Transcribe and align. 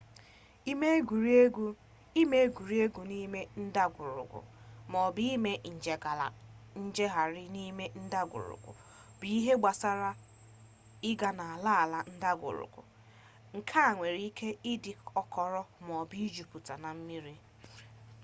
ime 2.21 2.37
egwuregwu 2.45 3.01
n'ime 3.09 3.39
ndagwurugwu 3.65 4.39
maọbụ: 4.91 5.21
ime 5.35 5.51
njegharị 6.87 7.43
n'ime 7.55 7.85
ndagwurugwu 8.05 8.71
bụ 9.17 9.25
ihe 9.37 9.53
gbasara 9.61 10.11
ịga 11.09 11.29
n’ala 11.37 11.71
ala 11.83 11.99
ndagwurugwu 12.15 12.81
nke 13.57 13.81
nwere 13.95 14.21
ike 14.29 14.49
ịdị 14.71 14.91
ọkọrọ 15.21 15.61
maọbụ 15.85 16.17
juputa 16.35 16.73
na 16.83 16.89
mmiri 16.97 17.33